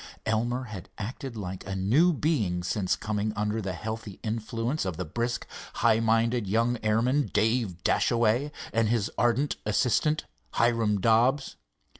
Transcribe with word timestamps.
Elmer 0.25 0.63
had 0.63 0.89
acted 0.97 1.35
like 1.37 1.63
a 1.67 1.75
new 1.75 2.11
being 2.11 2.63
since 2.63 2.95
coming 2.95 3.31
under 3.35 3.61
the 3.61 3.73
healthy 3.73 4.19
influence 4.23 4.83
of 4.83 4.97
the 4.97 5.05
brisk, 5.05 5.45
high 5.75 5.99
minded 5.99 6.47
young 6.47 6.79
airman, 6.81 7.27
Dave 7.31 7.83
Dashaway, 7.83 8.51
and 8.73 8.89
his 8.89 9.11
ardent 9.15 9.57
assistant, 9.63 10.25
Hiram 10.53 10.99
Dobbs. 11.01 11.55